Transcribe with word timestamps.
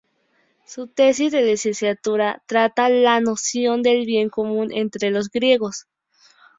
Su 0.65 0.87
tesis 0.87 1.31
de 1.31 1.43
licenciatura 1.43 2.41
trata 2.47 2.89
la 2.89 3.21
noción 3.21 3.83
del 3.83 4.07
bien 4.07 4.29
común 4.29 4.71
entre 4.71 5.11
los 5.11 5.29
griegos. 5.29 5.85